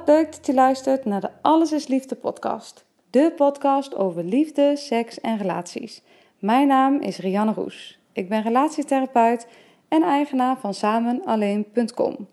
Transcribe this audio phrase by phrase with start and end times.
[0.00, 2.84] Wat leuk dat je luistert naar de Alles is Liefde podcast.
[3.10, 6.02] De podcast over liefde, seks en relaties.
[6.38, 7.98] Mijn naam is Rianne Roes.
[8.12, 9.46] Ik ben relatietherapeut
[9.88, 12.28] en eigenaar van samenalleen.com.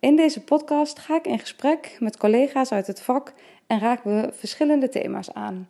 [0.00, 3.32] In deze podcast ga ik in gesprek met collega's uit het vak
[3.66, 5.68] en raken we verschillende thema's aan.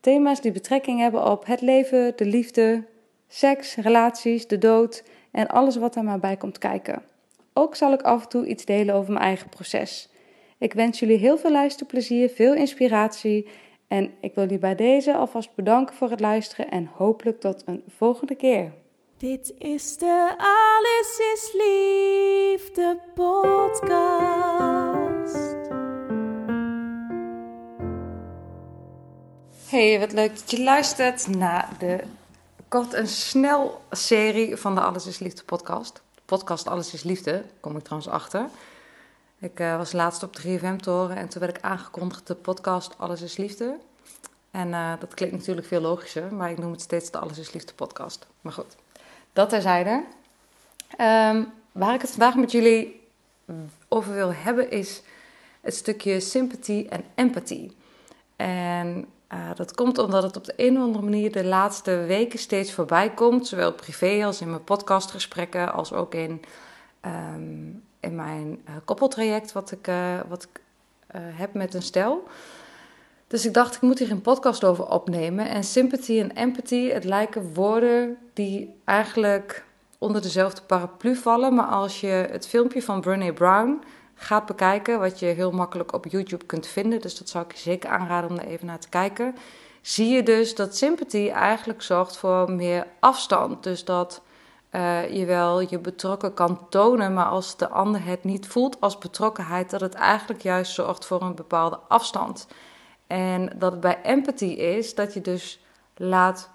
[0.00, 2.84] Thema's die betrekking hebben op het leven, de liefde,
[3.28, 7.02] seks, relaties, de dood en alles wat er maar bij komt kijken.
[7.52, 10.10] Ook zal ik af en toe iets delen over mijn eigen proces.
[10.62, 13.48] Ik wens jullie heel veel luisterplezier, veel inspiratie
[13.88, 17.82] en ik wil jullie bij deze alvast bedanken voor het luisteren en hopelijk tot een
[17.88, 18.72] volgende keer.
[19.16, 23.70] Dit is de Alles is Liefde podcast.
[29.68, 32.00] Hey, wat leuk dat je luistert naar de
[32.68, 36.02] kort en snel serie van de Alles is Liefde podcast.
[36.24, 38.48] Podcast Alles is Liefde, kom ik trouwens achter.
[39.42, 43.22] Ik uh, was laatst op de 3FM-toren en toen werd ik aangekondigd de podcast Alles
[43.22, 43.78] is Liefde.
[44.50, 47.52] En uh, dat klinkt natuurlijk veel logischer, maar ik noem het steeds de Alles is
[47.52, 48.26] Liefde podcast.
[48.40, 48.76] Maar goed,
[49.32, 50.04] dat terzijde.
[51.00, 53.00] Um, waar ik het vandaag met jullie
[53.88, 55.02] over wil hebben is
[55.60, 57.76] het stukje sympathie en empathie.
[58.36, 62.38] En uh, dat komt omdat het op de een of andere manier de laatste weken
[62.38, 63.46] steeds voorbij komt.
[63.46, 66.42] Zowel privé als in mijn podcastgesprekken, als ook in,
[67.06, 70.60] um, in mijn uh, koppeltraject wat ik, uh, wat ik
[71.16, 72.28] heb met een stel.
[73.26, 75.48] Dus ik dacht, ik moet hier een podcast over opnemen.
[75.48, 79.64] En sympathie en empathy, het lijken woorden die eigenlijk
[79.98, 81.54] onder dezelfde paraplu vallen.
[81.54, 83.82] Maar als je het filmpje van Brené Brown
[84.14, 87.58] gaat bekijken, wat je heel makkelijk op YouTube kunt vinden, dus dat zou ik je
[87.58, 89.36] zeker aanraden om er even naar te kijken,
[89.80, 93.62] zie je dus dat sympathie eigenlijk zorgt voor meer afstand.
[93.62, 94.20] Dus dat
[94.72, 98.98] uh, je wel je betrokken kan tonen, maar als de ander het niet voelt als
[98.98, 102.46] betrokkenheid, dat het eigenlijk juist zorgt voor een bepaalde afstand.
[103.06, 105.60] En dat het bij empathy is dat je dus
[105.96, 106.50] laat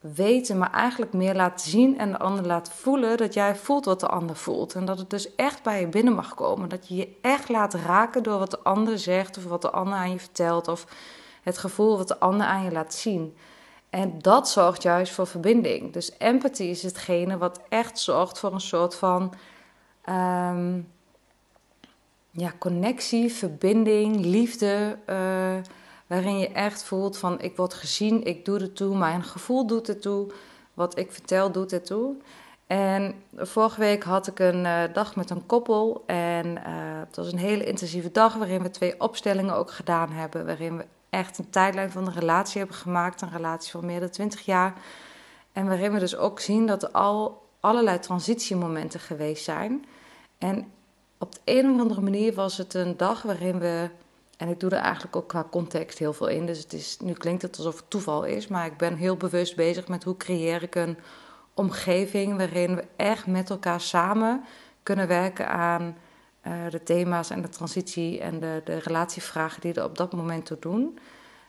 [0.00, 4.00] weten, maar eigenlijk meer laat zien en de ander laat voelen dat jij voelt wat
[4.00, 4.74] de ander voelt.
[4.74, 6.68] En dat het dus echt bij je binnen mag komen.
[6.68, 9.94] Dat je je echt laat raken door wat de ander zegt of wat de ander
[9.94, 10.86] aan je vertelt of
[11.42, 13.36] het gevoel wat de ander aan je laat zien.
[13.92, 15.92] En dat zorgt juist voor verbinding.
[15.92, 19.34] Dus empathy is hetgene wat echt zorgt voor een soort van
[20.08, 20.88] um,
[22.30, 24.98] ja, connectie, verbinding, liefde.
[25.06, 25.56] Uh,
[26.06, 29.86] waarin je echt voelt van ik word gezien, ik doe het toe, mijn gevoel doet
[29.86, 30.32] het toe,
[30.74, 32.14] wat ik vertel doet het toe.
[32.66, 36.62] En vorige week had ik een uh, dag met een koppel en uh,
[37.06, 40.84] het was een hele intensieve dag waarin we twee opstellingen ook gedaan hebben, waarin we
[41.12, 44.74] echt een tijdlijn van de relatie hebben gemaakt, een relatie van meer dan 20 jaar.
[45.52, 49.84] En waarin we dus ook zien dat er al allerlei transitiemomenten geweest zijn.
[50.38, 50.72] En
[51.18, 53.90] op de een of andere manier was het een dag waarin we
[54.36, 56.46] en ik doe er eigenlijk ook qua context heel veel in.
[56.46, 59.56] Dus het is, nu klinkt het alsof het toeval is, maar ik ben heel bewust
[59.56, 60.98] bezig met hoe creëer ik een
[61.54, 64.44] omgeving waarin we echt met elkaar samen
[64.82, 65.96] kunnen werken aan
[66.46, 70.46] uh, de thema's en de transitie en de, de relatievragen die er op dat moment
[70.46, 70.98] toe doen.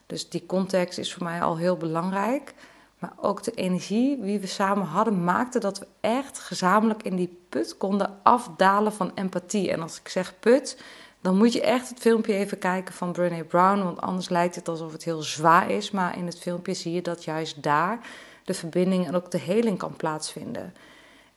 [0.05, 2.53] Dus die context is voor mij al heel belangrijk.
[2.99, 7.37] Maar ook de energie die we samen hadden maakte dat we echt gezamenlijk in die
[7.49, 9.71] put konden afdalen van empathie.
[9.71, 10.83] En als ik zeg put,
[11.21, 13.83] dan moet je echt het filmpje even kijken van Brené Brown.
[13.83, 15.91] Want anders lijkt het alsof het heel zwaar is.
[15.91, 17.99] Maar in het filmpje zie je dat juist daar
[18.43, 20.73] de verbinding en ook de heling kan plaatsvinden.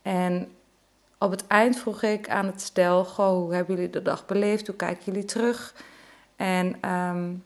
[0.02, 0.48] En
[1.18, 4.66] op het eind vroeg ik aan het stel: Goh, hoe hebben jullie de dag beleefd?
[4.66, 5.74] Hoe kijken jullie terug?
[6.36, 7.44] En um,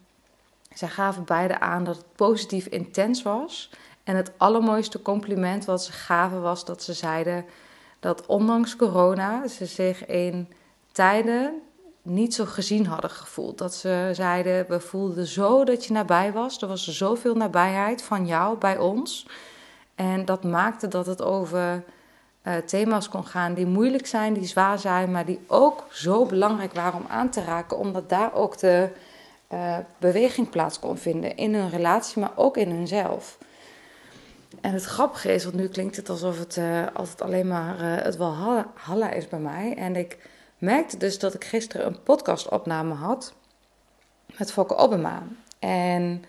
[0.74, 3.70] zij gaven beide aan dat het positief intens was.
[4.04, 7.44] En het allermooiste compliment wat ze gaven was dat ze zeiden
[8.00, 10.48] dat ondanks corona ze zich in
[10.92, 11.62] tijden
[12.02, 13.58] niet zo gezien hadden gevoeld.
[13.58, 16.62] Dat ze zeiden, we voelden zo dat je nabij was.
[16.62, 19.26] Er was zoveel nabijheid van jou bij ons.
[19.94, 21.84] En dat maakte dat het over
[22.44, 26.74] uh, thema's kon gaan die moeilijk zijn, die zwaar zijn, maar die ook zo belangrijk
[26.74, 28.88] waren om aan te raken, omdat daar ook de
[29.52, 33.38] uh, beweging plaats kon vinden in hun relatie, maar ook in hunzelf.
[34.60, 38.16] En het grappige is, want nu klinkt het alsof het uh, altijd alleen maar het
[38.16, 38.34] wel
[38.74, 39.74] halla is bij mij.
[39.76, 40.18] En ik
[40.58, 43.34] merkte dus dat ik gisteren een podcastopname had
[44.38, 45.22] met Fokke Obama.
[45.58, 46.24] En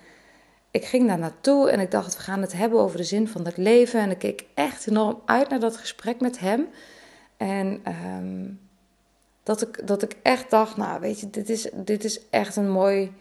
[0.72, 3.46] ik ging daar naartoe en ik dacht, we gaan het hebben over de zin van
[3.46, 4.00] het leven.
[4.00, 6.68] En ik keek echt enorm uit naar dat gesprek met hem.
[7.38, 7.84] En
[8.18, 8.60] um,
[9.44, 12.72] dat, ik, dat ik echt dacht, nou weet je, dit is, dit is echt een
[12.72, 13.12] mooi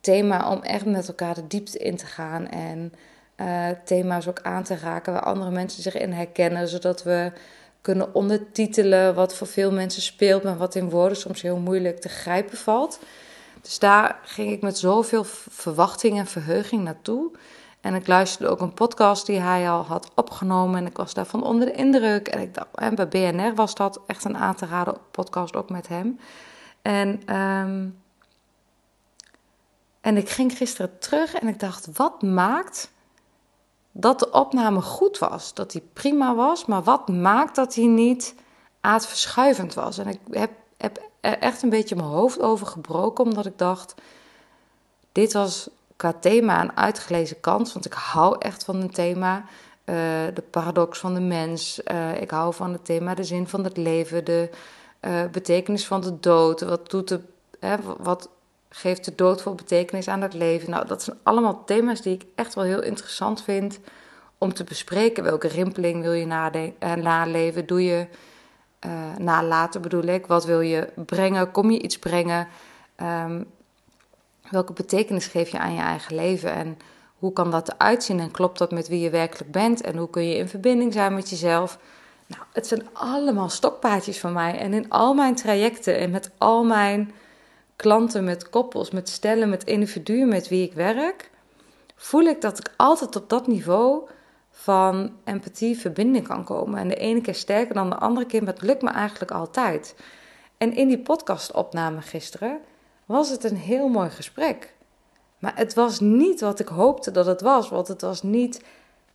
[0.00, 2.48] thema om echt met elkaar de diepte in te gaan.
[2.48, 2.92] En
[3.36, 6.68] uh, thema's ook aan te raken waar andere mensen zich in herkennen.
[6.68, 7.32] Zodat we
[7.80, 12.08] kunnen ondertitelen wat voor veel mensen speelt, maar wat in woorden soms heel moeilijk te
[12.08, 12.98] grijpen valt.
[13.68, 17.30] Dus daar ging ik met zoveel verwachting en verheuging naartoe.
[17.80, 20.80] En ik luisterde ook een podcast die hij al had opgenomen.
[20.80, 22.28] En ik was daarvan onder de indruk.
[22.28, 25.70] En ik dacht, en bij BNR was dat echt een aan te raden podcast ook
[25.70, 26.18] met hem.
[26.82, 28.02] En, um,
[30.00, 32.90] en ik ging gisteren terug en ik dacht, wat maakt
[33.92, 35.54] dat de opname goed was?
[35.54, 38.34] Dat hij prima was, maar wat maakt dat hij niet
[38.80, 39.98] aardverschuivend was?
[39.98, 43.94] En ik heb, heb er echt een beetje mijn hoofd over gebroken, omdat ik dacht,
[45.12, 49.44] dit was qua thema een uitgelezen kans, want ik hou echt van een thema.
[49.84, 49.94] Uh,
[50.34, 51.80] de paradox van de mens.
[51.92, 54.50] Uh, ik hou van het thema de zin van het leven, de
[55.00, 56.60] uh, betekenis van de dood.
[56.60, 57.20] Wat, doet de,
[57.60, 58.28] hè, wat
[58.68, 60.70] geeft de dood voor betekenis aan het leven?
[60.70, 63.78] Nou, dat zijn allemaal thema's die ik echt wel heel interessant vind
[64.38, 65.24] om te bespreken.
[65.24, 66.26] Welke rimpeling wil je
[66.96, 67.66] naleven?
[67.66, 68.06] Doe je
[69.18, 70.26] nalaten bedoel ik?
[70.26, 71.50] Wat wil je brengen?
[71.50, 72.48] Kom je iets brengen?
[73.02, 73.46] Um,
[74.50, 76.78] Welke betekenis geef je aan je eigen leven en
[77.18, 80.10] hoe kan dat eruit zien en klopt dat met wie je werkelijk bent en hoe
[80.10, 81.78] kun je in verbinding zijn met jezelf?
[82.26, 86.64] Nou, het zijn allemaal stokpaardjes van mij en in al mijn trajecten en met al
[86.64, 87.12] mijn
[87.76, 91.30] klanten, met koppels, met stellen, met individuen met wie ik werk,
[91.96, 94.08] voel ik dat ik altijd op dat niveau
[94.60, 96.78] van empathie, verbinding kan komen.
[96.78, 99.94] En de ene keer sterker dan de andere keer, maar het lukt me eigenlijk altijd.
[100.56, 102.58] En in die podcastopname gisteren
[103.06, 104.74] was het een heel mooi gesprek.
[105.38, 107.68] Maar het was niet wat ik hoopte dat het was.
[107.68, 108.64] Want het was niet.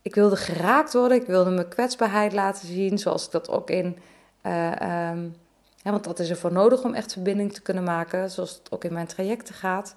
[0.02, 1.20] Ik wilde geraakt worden.
[1.20, 2.98] Ik wilde mijn kwetsbaarheid laten zien.
[2.98, 3.98] Zoals ik dat ook in.
[4.42, 5.36] Uh, um,
[5.82, 8.30] want dat is er voor nodig om echt verbinding te kunnen maken.
[8.30, 9.94] Zoals het ook in mijn trajecten gaat.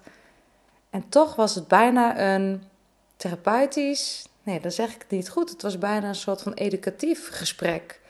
[0.90, 2.62] En toch was het bijna een
[3.16, 4.28] therapeutisch.
[4.48, 5.50] Nee, dan zeg ik het niet goed.
[5.50, 8.00] Het was bijna een soort van educatief gesprek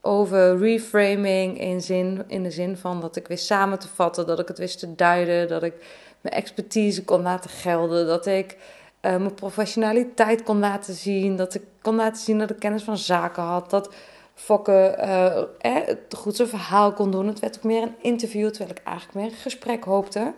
[0.00, 4.38] over reframing in, zin, in de zin van dat ik wist samen te vatten, dat
[4.38, 5.74] ik het wist te duiden, dat ik
[6.20, 11.62] mijn expertise kon laten gelden, dat ik uh, mijn professionaliteit kon laten zien, dat ik
[11.82, 13.94] kon laten zien dat ik kennis van zaken had, dat
[14.34, 17.26] Fokke uh, eh, goed zijn verhaal kon doen.
[17.26, 20.34] Het werd ook meer een interview, terwijl ik eigenlijk meer een gesprek hoopte.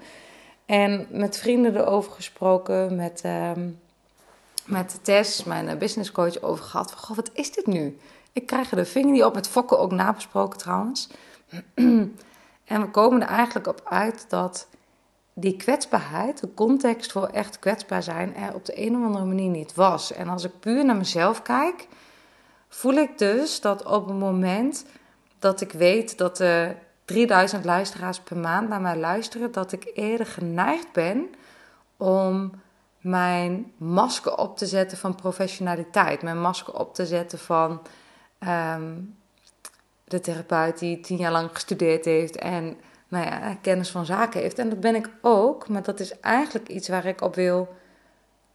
[0.67, 3.51] En met vrienden erover gesproken, met, uh,
[4.67, 6.91] met Tess, mijn businesscoach, over gehad.
[6.91, 7.99] Van, goh, wat is dit nu?
[8.33, 11.09] Ik krijg er de vinger niet op, met fokken ook nabesproken trouwens.
[12.65, 14.69] en we komen er eigenlijk op uit dat
[15.35, 19.51] die kwetsbaarheid, de context voor echt kwetsbaar zijn, er op de een of andere manier
[19.51, 20.13] niet was.
[20.13, 21.89] En als ik puur naar mezelf kijk,
[22.69, 24.85] voel ik dus dat op het moment
[25.39, 30.27] dat ik weet dat er 3000 luisteraars per maand naar mij luisteren, dat ik eerder
[30.27, 31.29] geneigd ben
[31.97, 32.53] om
[33.05, 37.81] mijn masker op te zetten van professionaliteit, mijn masker op te zetten van
[38.49, 39.17] Um,
[40.05, 42.77] de therapeut die tien jaar lang gestudeerd heeft en
[43.09, 44.59] nou ja, kennis van zaken heeft.
[44.59, 47.69] En dat ben ik ook, maar dat is eigenlijk iets waar ik op wil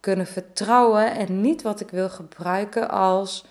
[0.00, 3.44] kunnen vertrouwen en niet wat ik wil gebruiken als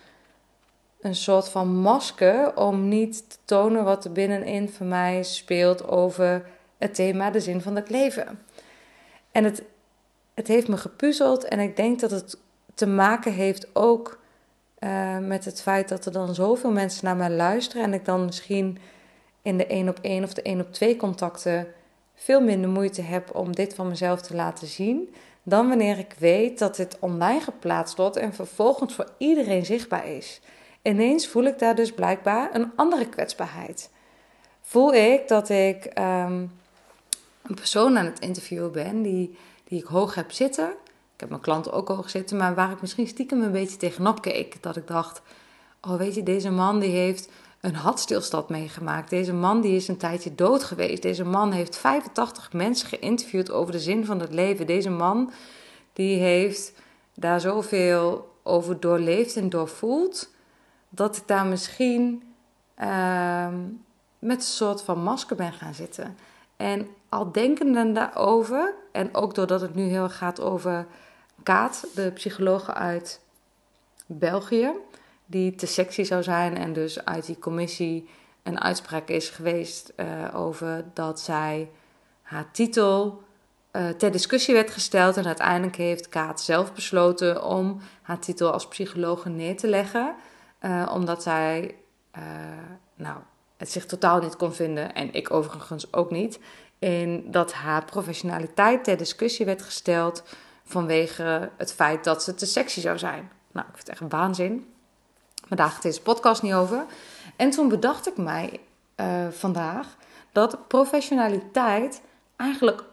[1.01, 6.45] een soort van masker om niet te tonen wat er binnenin voor mij speelt over
[6.77, 8.39] het thema de zin van het leven.
[9.31, 9.63] En het,
[10.39, 12.37] het heeft me gepuzzeld en ik denk dat het
[12.75, 14.19] te maken heeft ook
[14.79, 18.25] uh, met het feit dat er dan zoveel mensen naar mij luisteren en ik dan
[18.25, 18.77] misschien
[19.41, 21.67] in de 1 op 1 of de 1 op 2 contacten
[22.15, 26.59] veel minder moeite heb om dit van mezelf te laten zien, dan wanneer ik weet
[26.59, 30.41] dat dit online geplaatst wordt en vervolgens voor iedereen zichtbaar is.
[30.81, 33.89] Ineens voel ik daar dus blijkbaar een andere kwetsbaarheid.
[34.61, 36.51] Voel ik dat ik um,
[37.41, 39.37] een persoon aan het interviewen ben die,
[39.69, 40.73] die ik hoog heb zitten
[41.19, 44.21] ik heb mijn klanten ook hoog zitten, maar waar ik misschien stiekem een beetje tegenop
[44.21, 44.63] keek.
[44.63, 45.21] Dat ik dacht,
[45.81, 47.29] oh weet je, deze man die heeft
[47.61, 49.09] een hartstilstand meegemaakt.
[49.09, 51.01] Deze man die is een tijdje dood geweest.
[51.01, 54.67] Deze man heeft 85 mensen geïnterviewd over de zin van het leven.
[54.67, 55.31] Deze man
[55.93, 56.73] die heeft
[57.13, 60.29] daar zoveel over doorleefd en doorvoeld,
[60.89, 62.23] dat ik daar misschien
[62.81, 63.47] uh,
[64.19, 66.17] met een soort van masker ben gaan zitten.
[66.57, 70.87] En al denkende daarover, en ook doordat het nu heel erg gaat over
[71.43, 73.21] Kaat, de psychologe uit
[74.05, 74.71] België,
[75.25, 78.09] die te sexy zou zijn en dus uit die commissie
[78.43, 81.69] een uitspraak is geweest uh, over dat zij
[82.21, 83.23] haar titel
[83.71, 85.17] uh, ter discussie werd gesteld.
[85.17, 90.15] En uiteindelijk heeft Kaat zelf besloten om haar titel als psychologe neer te leggen.
[90.61, 91.75] Uh, omdat zij
[92.95, 93.17] nou,
[93.57, 96.39] het zich totaal niet kon vinden, en ik overigens ook niet,
[96.79, 100.23] in dat haar professionaliteit ter discussie werd gesteld
[100.63, 103.31] vanwege het feit dat ze te sexy zou zijn.
[103.51, 104.73] Nou, ik vind het echt waanzin.
[105.47, 106.85] Maar daar gaat deze podcast niet over.
[107.35, 108.59] En toen bedacht ik mij
[108.95, 109.97] uh, vandaag
[110.31, 112.01] dat professionaliteit
[112.35, 112.83] eigenlijk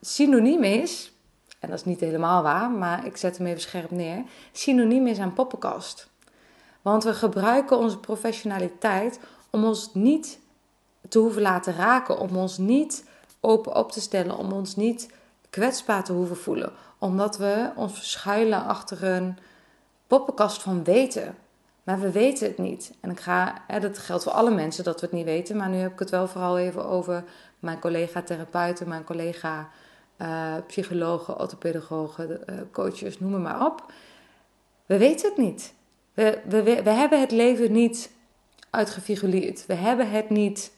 [0.00, 1.12] synoniem is,
[1.58, 5.18] en dat is niet helemaal waar, maar ik zet hem even scherp neer, synoniem is
[5.18, 6.08] aan poppenkast.
[6.82, 10.39] Want we gebruiken onze professionaliteit om ons niet
[11.08, 13.04] te hoeven laten raken, om ons niet
[13.40, 15.08] open op te stellen, om ons niet
[15.50, 19.38] kwetsbaar te hoeven voelen, omdat we ons verschuilen achter een
[20.06, 21.34] poppenkast van weten.
[21.82, 22.92] Maar we weten het niet.
[23.00, 25.56] En ik ga, dat geldt voor alle mensen dat we het niet weten.
[25.56, 27.24] Maar nu heb ik het wel vooral even over
[27.58, 29.68] mijn collega-therapeuten, mijn collega
[30.18, 33.92] uh, psychologen, orthopedagogen, uh, coaches, noem maar op.
[34.86, 35.74] We weten het niet.
[36.14, 38.10] We, we, we hebben het leven niet
[38.70, 39.66] uitgefigureerd.
[39.66, 40.72] We hebben het niet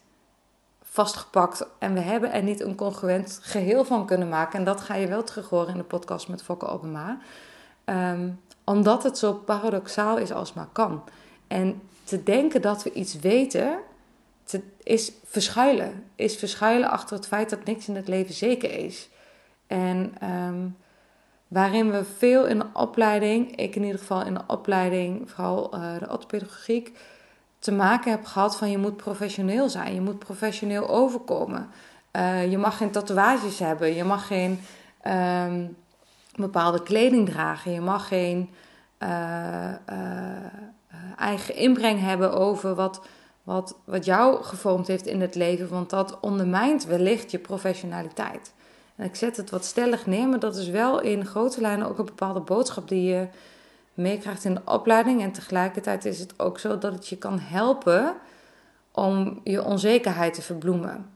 [0.93, 4.59] vastgepakt en we hebben er niet een congruent geheel van kunnen maken.
[4.59, 7.19] En dat ga je wel terug horen in de podcast met Fokke Obama.
[7.85, 11.05] Um, omdat het zo paradoxaal is als maar kan.
[11.47, 13.79] En te denken dat we iets weten,
[14.45, 16.05] te, is verschuilen.
[16.15, 19.09] Is verschuilen achter het feit dat niks in het leven zeker is.
[19.67, 20.77] En um,
[21.49, 25.99] waarin we veel in de opleiding, ik in ieder geval in de opleiding, vooral uh,
[25.99, 26.99] de orthopedagogiek,
[27.63, 29.95] te maken heb gehad van je moet professioneel zijn.
[29.95, 31.69] Je moet professioneel overkomen.
[32.17, 33.95] Uh, je mag geen tatoeages hebben.
[33.95, 34.61] Je mag geen
[35.47, 35.77] um,
[36.35, 37.73] bepaalde kleding dragen.
[37.73, 38.51] Je mag geen
[38.99, 39.73] uh,
[41.17, 43.01] eigen inbreng hebben over wat,
[43.43, 45.69] wat, wat jou gevormd heeft in het leven.
[45.69, 48.53] Want dat ondermijnt wellicht je professionaliteit.
[48.97, 51.99] En ik zet het wat stellig neer, maar dat is wel in grote lijnen ook
[51.99, 53.29] een bepaalde boodschap die je
[53.95, 55.23] meekrijgt in de opleiding.
[55.23, 58.15] En tegelijkertijd is het ook zo dat het je kan helpen
[58.91, 61.11] om je onzekerheid te verbloemen.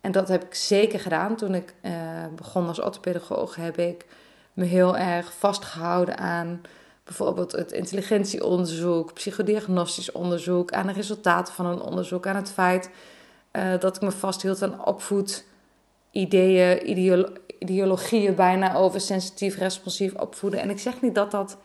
[0.00, 1.36] En dat heb ik zeker gedaan.
[1.36, 1.92] Toen ik uh,
[2.36, 4.06] begon als orthopedagoog heb ik
[4.52, 6.60] me heel erg vastgehouden aan
[7.04, 12.90] bijvoorbeeld het intelligentieonderzoek, psychodiagnostisch onderzoek, aan de resultaten van een onderzoek, aan het feit
[13.52, 20.60] uh, dat ik me vasthield aan opvoedideeën, ideolo ideologieën bijna over sensitief, responsief opvoeden.
[20.60, 21.58] En ik zeg niet dat, dat,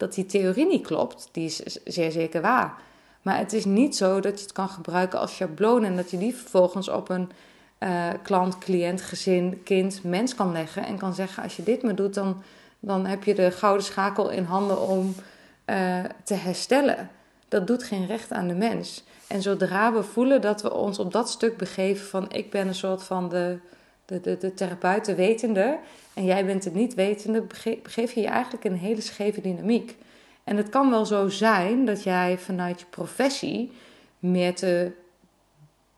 [0.00, 2.74] dat die theorie niet klopt, die is zeer zeker waar.
[3.22, 6.18] Maar het is niet zo dat je het kan gebruiken als schabloon en dat je
[6.18, 7.30] die vervolgens op een
[7.80, 11.94] uh, klant, cliënt, gezin, kind, mens kan leggen en kan zeggen: als je dit maar
[11.94, 12.42] doet, dan,
[12.78, 15.14] dan heb je de gouden schakel in handen om
[15.66, 17.10] uh, te herstellen.
[17.48, 19.04] Dat doet geen recht aan de mens.
[19.26, 22.74] En zodra we voelen dat we ons op dat stuk begeven van ik ben een
[22.74, 23.58] soort van de,
[24.10, 25.78] de, de, de therapeut, de wetende,
[26.14, 27.46] en jij bent het niet wetende,
[27.82, 29.96] begeef je je eigenlijk een hele scheve dynamiek.
[30.44, 33.72] En het kan wel zo zijn dat jij vanuit je professie
[34.18, 34.92] meer te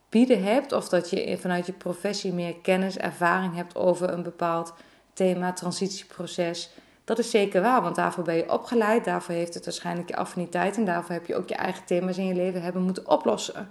[0.08, 4.74] bieden hebt, of dat je vanuit je professie meer kennis, ervaring hebt over een bepaald
[5.12, 6.70] thema, transitieproces.
[7.04, 10.76] Dat is zeker waar, want daarvoor ben je opgeleid, daarvoor heeft het waarschijnlijk je affiniteit
[10.76, 13.70] en daarvoor heb je ook je eigen thema's in je leven hebben moeten oplossen.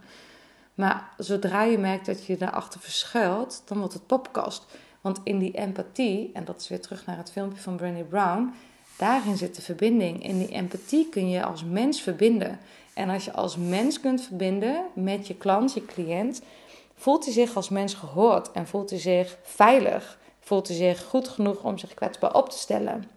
[0.82, 4.66] Maar zodra je merkt dat je daarachter verschuilt, dan wordt het popkast.
[5.02, 8.54] Want in die empathie, en dat is weer terug naar het filmpje van Brené Brown,
[8.98, 10.24] daarin zit de verbinding.
[10.24, 12.60] In die empathie kun je als mens verbinden.
[12.94, 16.42] En als je als mens kunt verbinden met je klant, je cliënt,
[16.96, 20.20] voelt hij zich als mens gehoord en voelt hij zich veilig.
[20.40, 23.10] Voelt hij zich goed genoeg om zich kwetsbaar op te stellen.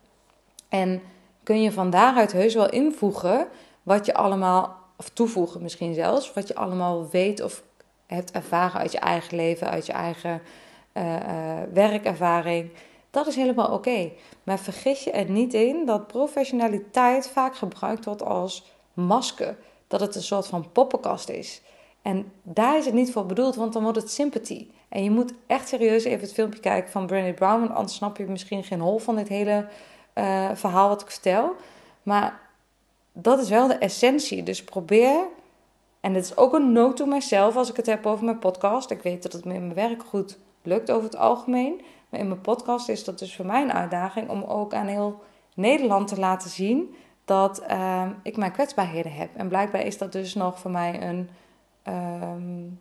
[0.69, 1.03] En
[1.43, 3.47] kun je van daaruit heus wel invoegen
[3.83, 7.63] wat je allemaal, of toevoegen misschien zelfs, wat je allemaal weet of
[8.07, 10.43] hebt ervaren uit je eigen leven, uit je eigen
[10.93, 11.21] uh, uh,
[11.73, 12.71] werkervaring.
[13.11, 14.11] Dat is helemaal oké.
[14.43, 19.57] Maar vergis je er niet in dat professionaliteit vaak gebruikt wordt als masker.
[19.89, 21.63] Dat het een soort van poppenkast is.
[22.03, 24.71] En daar is het niet voor bedoeld, want dan wordt het sympathie.
[24.89, 28.25] En je moet echt serieus even het filmpje kijken van Brené Brown, anders snap je
[28.25, 29.67] misschien geen hol van dit hele
[30.15, 31.53] uh, verhaal wat ik vertel.
[32.03, 32.41] Maar
[33.17, 34.43] dat is wel de essentie.
[34.43, 35.27] Dus probeer,
[36.01, 38.91] en dit is ook een note to myself als ik het heb over mijn podcast.
[38.91, 41.81] Ik weet dat het me in mijn werk goed lukt over het algemeen.
[42.09, 45.23] Maar in mijn podcast is dat dus voor mij een uitdaging om ook aan heel
[45.55, 46.95] Nederland te laten zien
[47.25, 49.29] dat uh, ik mijn kwetsbaarheden heb.
[49.37, 51.29] En blijkbaar is dat dus nog voor mij een,
[51.89, 52.81] um,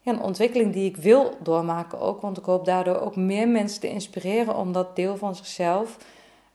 [0.00, 2.20] ja, een ontwikkeling die ik wil doormaken ook.
[2.20, 5.96] Want ik hoop daardoor ook meer mensen te inspireren om dat deel van zichzelf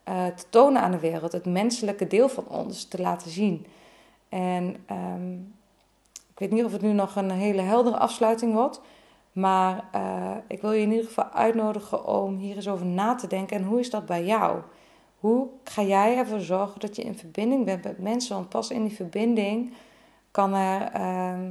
[0.10, 3.66] uh, te tonen aan de wereld, het menselijke deel van ons te laten zien.
[4.30, 5.34] En ehm,
[6.32, 8.82] ik weet niet of het nu nog een hele heldere afsluiting wordt,
[9.32, 13.28] maar uh, ik wil je in ieder geval uitnodigen om hier eens over na te
[13.28, 13.58] denken.
[13.58, 14.62] En hoe is dat bij jou?
[15.20, 18.36] Hoe ga jij ervoor zorgen dat je in verbinding bent met mensen?
[18.36, 19.74] Want pas in die verbinding
[20.32, 21.50] kan er uh,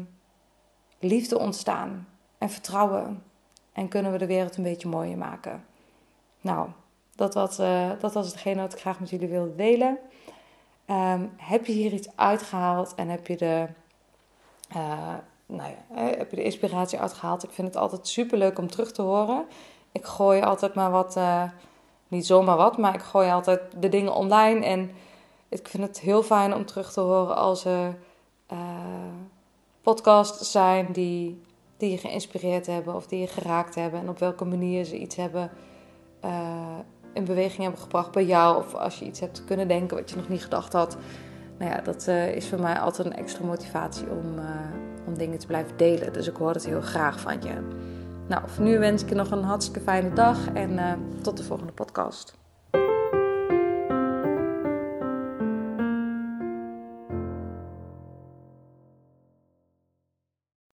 [0.99, 3.23] liefde ontstaan en vertrouwen.
[3.73, 5.64] En kunnen we de wereld een beetje mooier maken.
[6.40, 6.68] Nou,
[7.23, 9.99] dat was, uh, dat was hetgene wat ik graag met jullie wilde delen.
[10.87, 13.67] Um, heb je hier iets uitgehaald en heb je de,
[14.76, 15.14] uh,
[15.47, 17.43] nou ja, inspiratie uitgehaald?
[17.43, 19.45] Ik vind het altijd super leuk om terug te horen.
[19.93, 21.43] Ik gooi altijd maar wat, uh,
[22.09, 24.64] niet zomaar wat, maar ik gooi altijd de dingen online.
[24.64, 24.91] En
[25.49, 27.99] ik vind het heel fijn om terug te horen als er
[29.83, 31.43] podcasts zijn die,
[31.76, 34.00] die je geïnspireerd hebben of die je geraakt hebben.
[34.00, 35.50] En op welke manier ze iets hebben
[37.12, 38.57] in beweging hebben gebracht bij jou.
[38.57, 40.97] Of als je iets hebt kunnen denken wat je nog niet gedacht had.
[41.59, 44.45] Nou ja, dat uh, is voor mij altijd een extra motivatie om, uh,
[45.07, 46.12] om dingen te blijven delen.
[46.12, 47.54] Dus ik hoor het heel graag van je.
[48.28, 50.92] Nou, voor nu wens ik je nog een hartstikke fijne dag en uh,
[51.23, 52.41] tot de volgende podcast.